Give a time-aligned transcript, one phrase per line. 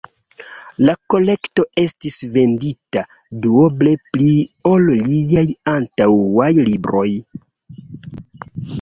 [0.87, 3.05] La kolekto estis vendita
[3.45, 4.33] duoble pli
[4.73, 7.09] ol liaj antaŭaj libroj.